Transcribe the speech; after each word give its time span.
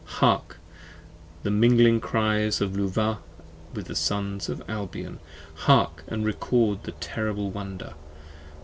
Hark! 0.17 0.57
the 1.43 1.51
mingling 1.51 1.99
cries 2.01 2.59
of 2.59 2.75
Luvah 2.75 3.19
with 3.75 3.85
the 3.85 3.95
Sons 3.95 4.49
of 4.49 4.63
Albion. 4.67 5.19
Hark! 5.53 6.03
& 6.07 6.11
Record 6.11 6.85
the 6.85 6.93
terrible 6.93 7.51
wonder! 7.51 7.93